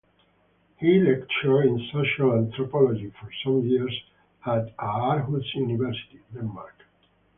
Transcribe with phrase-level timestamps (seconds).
[0.79, 3.95] He lectured in social anthropology for some years
[4.47, 6.73] at Aarhus University, Denmark.